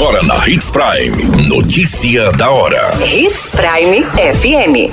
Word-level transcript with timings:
Agora 0.00 0.22
na 0.22 0.48
Hits 0.48 0.70
Prime. 0.70 1.46
Notícia 1.46 2.32
da 2.32 2.50
hora. 2.50 2.90
Hits 3.04 3.50
Prime 3.50 4.02
FM. 4.32 4.90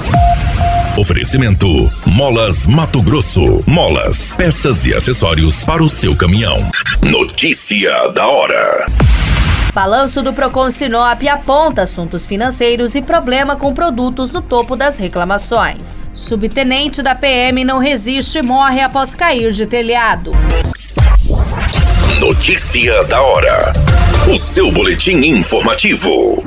Oferecimento: 1.00 1.90
Molas 2.06 2.68
Mato 2.68 3.02
Grosso. 3.02 3.64
Molas, 3.66 4.34
peças 4.34 4.84
e 4.84 4.94
acessórios 4.94 5.64
para 5.64 5.82
o 5.82 5.90
seu 5.90 6.14
caminhão. 6.14 6.58
Notícia 7.02 8.10
da 8.10 8.28
hora. 8.28 8.86
Balanço 9.74 10.22
do 10.22 10.34
Procon 10.34 10.70
Sinop 10.70 11.24
aponta 11.32 11.84
assuntos 11.84 12.26
financeiros 12.26 12.94
e 12.94 13.02
problema 13.02 13.56
com 13.56 13.74
produtos 13.74 14.34
no 14.34 14.42
topo 14.42 14.76
das 14.76 14.98
reclamações. 14.98 16.12
Subtenente 16.14 17.02
da 17.02 17.16
PM 17.16 17.64
não 17.64 17.80
resiste 17.80 18.40
e 18.40 18.42
morre 18.42 18.82
após 18.82 19.16
cair 19.16 19.54
de 19.54 19.66
telhado. 19.66 20.34
Notícia 22.20 23.06
da 23.06 23.22
hora. 23.22 23.72
O 24.26 24.38
seu 24.38 24.70
boletim 24.70 25.16
informativo. 25.26 26.44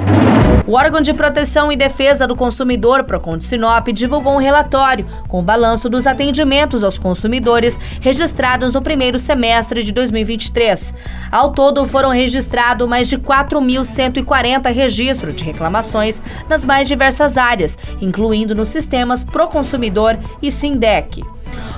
O 0.67 0.73
órgão 0.73 1.01
de 1.01 1.15
proteção 1.15 1.73
e 1.73 1.77
defesa 1.77 2.27
do 2.27 2.37
consumidor, 2.37 3.05
Procon 3.05 3.39
de 3.39 3.45
Sinop, 3.47 3.89
divulgou 3.89 4.35
um 4.35 4.39
relatório 4.39 5.07
com 5.29 5.41
o 5.41 5.43
balanço 5.43 5.89
dos 5.89 6.07
atendimentos 6.07 6.85
aos 6.85 6.99
consumidores 6.99 7.81
registrados 8.01 8.75
no 8.75 8.83
primeiro 8.83 9.19
semestre 9.19 9.83
de 9.83 9.93
2023. 9.93 10.95
Ao 11.33 11.53
todo, 11.53 11.87
foram 11.87 12.11
registrados 12.11 12.87
mais 12.87 13.09
de 13.09 13.17
4.140 13.17 14.71
registros 14.71 15.35
de 15.35 15.45
reclamações 15.45 16.21
nas 16.51 16.67
mais 16.67 16.87
diversas 16.87 17.39
áreas, 17.39 17.79
incluindo 18.01 18.55
nos 18.55 18.69
sistemas 18.69 19.25
Proconsumidor 19.25 20.19
e 20.43 20.51
Sindec. 20.51 21.23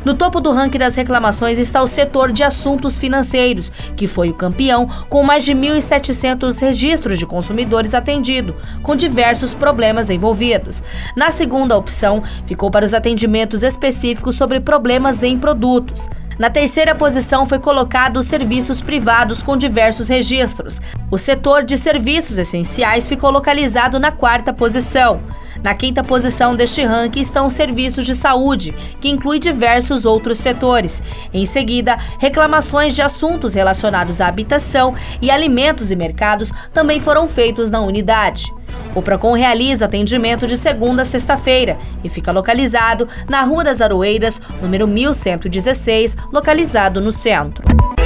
No 0.04 0.14
topo 0.14 0.40
do 0.40 0.50
ranking 0.50 0.78
das 0.78 0.96
reclamações 0.96 1.60
está 1.60 1.80
o 1.80 1.86
setor 1.86 2.32
de 2.32 2.42
assuntos 2.42 2.98
financeiros, 2.98 3.70
que 3.96 4.08
foi 4.08 4.30
o 4.30 4.34
campeão, 4.34 4.88
com 5.08 5.22
mais 5.22 5.44
de 5.44 5.54
1.700 5.54 6.60
registros 6.60 7.18
de 7.18 7.26
consumidores 7.26 7.94
atendidos, 7.94 8.56
com 8.82 8.96
diversos 8.96 9.54
problemas 9.54 10.10
envolvidos. 10.10 10.82
Na 11.16 11.30
segunda 11.30 11.76
opção, 11.76 12.22
ficou 12.44 12.70
para 12.70 12.84
os 12.84 12.94
atendimentos 12.94 13.62
específicos 13.62 14.34
sobre 14.34 14.60
problemas 14.60 15.22
em 15.22 15.38
produtos. 15.38 16.10
Na 16.38 16.50
terceira 16.50 16.94
posição 16.94 17.46
foi 17.46 17.60
colocado 17.60 18.16
os 18.16 18.26
serviços 18.26 18.80
privados 18.80 19.42
com 19.42 19.56
diversos 19.56 20.08
registros. 20.08 20.80
O 21.10 21.18
setor 21.18 21.62
de 21.62 21.78
serviços 21.78 22.38
essenciais 22.38 23.06
ficou 23.06 23.30
localizado 23.30 24.00
na 24.00 24.10
quarta 24.10 24.52
posição. 24.52 25.20
Na 25.62 25.74
quinta 25.74 26.02
posição 26.02 26.56
deste 26.56 26.82
ranking 26.82 27.20
estão 27.20 27.46
os 27.46 27.54
serviços 27.54 28.04
de 28.04 28.14
saúde, 28.14 28.74
que 29.00 29.08
inclui 29.08 29.38
diversos 29.38 30.04
outros 30.04 30.38
setores. 30.38 31.02
Em 31.32 31.46
seguida, 31.46 31.96
reclamações 32.18 32.94
de 32.94 33.02
assuntos 33.02 33.54
relacionados 33.54 34.20
à 34.20 34.26
habitação 34.26 34.94
e 35.20 35.30
alimentos 35.30 35.90
e 35.90 35.96
mercados 35.96 36.52
também 36.74 36.98
foram 36.98 37.28
feitos 37.28 37.70
na 37.70 37.80
unidade. 37.80 38.52
O 38.94 39.00
Procon 39.00 39.34
realiza 39.34 39.84
atendimento 39.84 40.46
de 40.46 40.56
segunda 40.56 41.02
a 41.02 41.04
sexta-feira 41.04 41.78
e 42.02 42.08
fica 42.08 42.32
localizado 42.32 43.08
na 43.28 43.42
Rua 43.42 43.64
das 43.64 43.80
Aroeiras, 43.80 44.40
número 44.60 44.86
1116, 44.86 46.16
localizado 46.32 47.00
no 47.00 47.12
centro. 47.12 47.91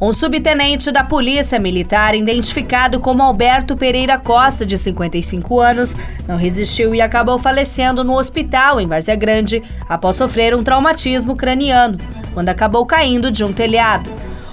Um 0.00 0.14
subtenente 0.14 0.90
da 0.90 1.04
Polícia 1.04 1.58
Militar, 1.58 2.14
identificado 2.14 2.98
como 2.98 3.22
Alberto 3.22 3.76
Pereira 3.76 4.16
Costa, 4.16 4.64
de 4.64 4.78
55 4.78 5.60
anos, 5.60 5.94
não 6.26 6.38
resistiu 6.38 6.94
e 6.94 7.02
acabou 7.02 7.38
falecendo 7.38 8.02
no 8.02 8.16
hospital 8.16 8.80
em 8.80 8.86
Várzea 8.86 9.14
Grande 9.14 9.62
após 9.86 10.16
sofrer 10.16 10.54
um 10.54 10.62
traumatismo 10.62 11.36
craniano, 11.36 11.98
quando 12.32 12.48
acabou 12.48 12.86
caindo 12.86 13.30
de 13.30 13.44
um 13.44 13.52
telhado. 13.52 14.08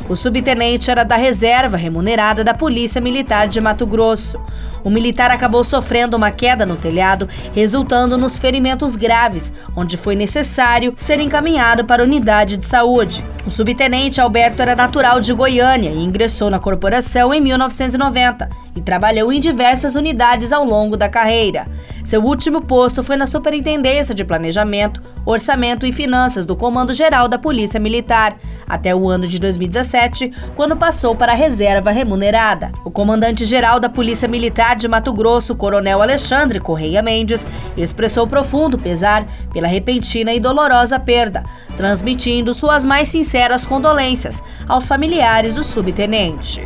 O 0.09 0.15
subtenente 0.15 0.89
era 0.89 1.03
da 1.03 1.17
reserva 1.17 1.75
remunerada 1.75 2.41
da 2.41 2.53
Polícia 2.53 3.01
Militar 3.01 3.45
de 3.47 3.59
Mato 3.59 3.85
Grosso. 3.85 4.39
O 4.81 4.89
militar 4.89 5.29
acabou 5.31 5.65
sofrendo 5.65 6.15
uma 6.15 6.31
queda 6.31 6.65
no 6.65 6.77
telhado, 6.77 7.27
resultando 7.53 8.17
nos 8.17 8.39
ferimentos 8.39 8.95
graves, 8.95 9.51
onde 9.75 9.97
foi 9.97 10.15
necessário 10.15 10.93
ser 10.95 11.19
encaminhado 11.19 11.83
para 11.83 12.01
a 12.01 12.05
unidade 12.05 12.55
de 12.55 12.63
saúde. 12.63 13.21
O 13.45 13.49
subtenente 13.49 14.21
Alberto 14.21 14.61
era 14.61 14.77
natural 14.77 15.19
de 15.19 15.33
Goiânia 15.33 15.89
e 15.89 16.01
ingressou 16.01 16.49
na 16.49 16.57
corporação 16.57 17.33
em 17.33 17.41
1990 17.41 18.49
e 18.77 18.81
trabalhou 18.81 19.29
em 19.33 19.41
diversas 19.41 19.95
unidades 19.95 20.53
ao 20.53 20.63
longo 20.63 20.95
da 20.95 21.09
carreira. 21.09 21.67
Seu 22.07 22.23
último 22.23 22.61
posto 22.61 23.03
foi 23.03 23.17
na 23.17 23.27
Superintendência 23.27 24.15
de 24.15 24.23
Planejamento, 24.23 25.03
Orçamento 25.25 25.85
e 25.85 25.91
Finanças 25.91 26.45
do 26.45 26.55
Comando 26.55 26.93
Geral 26.93 27.27
da 27.27 27.37
Polícia 27.37 27.81
Militar, 27.81 28.37
até 28.65 28.95
o 28.95 29.09
ano 29.09 29.27
de 29.27 29.37
2017, 29.37 30.31
quando 30.55 30.77
passou 30.77 31.13
para 31.17 31.33
a 31.33 31.35
reserva 31.35 31.91
remunerada. 31.91 32.71
O 32.85 32.89
comandante-geral 32.89 33.77
da 33.77 33.89
Polícia 33.89 34.25
Militar 34.25 34.77
de 34.77 34.87
Mato 34.87 35.11
Grosso, 35.11 35.53
Coronel 35.53 36.01
Alexandre 36.01 36.61
Correia 36.61 37.01
Mendes, 37.01 37.45
expressou 37.75 38.25
profundo 38.25 38.77
pesar 38.77 39.27
pela 39.51 39.67
repentina 39.67 40.33
e 40.33 40.39
dolorosa 40.39 40.97
perda, 40.97 41.43
transmitindo 41.75 42.53
suas 42.53 42.85
mais 42.85 43.09
sinceras 43.09 43.65
condolências 43.65 44.41
aos 44.65 44.87
familiares 44.87 45.55
do 45.55 45.61
subtenente. 45.61 46.65